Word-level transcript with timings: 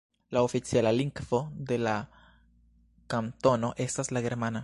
La 0.31 0.41
oficiala 0.45 0.91
lingvo 0.99 1.41
de 1.71 1.77
la 1.85 1.93
kantono 3.15 3.73
estas 3.89 4.13
la 4.19 4.27
germana. 4.29 4.59